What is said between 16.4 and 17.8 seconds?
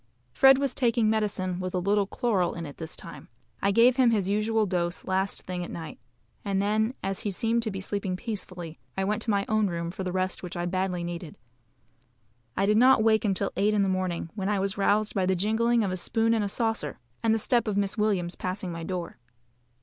a saucer, and the step of